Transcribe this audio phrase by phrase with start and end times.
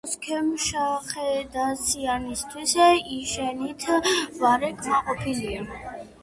[0.03, 2.37] ორქოს ქემშახედასიანი
[3.17, 3.87] იშენით
[4.41, 5.63] ვარე კმაყოფილია